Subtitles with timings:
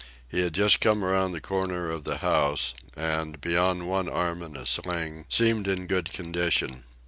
[0.27, 4.55] He had just come around the corner of the house, and, beyond one arm in
[4.57, 6.85] a sling, seemed in good condition.